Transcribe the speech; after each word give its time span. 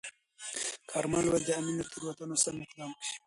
کارمل 0.91 1.25
وویل، 1.27 1.43
د 1.45 1.49
امین 1.59 1.75
له 1.79 1.85
تیروتنو 1.91 2.35
سم 2.43 2.55
اقدام 2.65 2.91
کوي. 2.97 3.15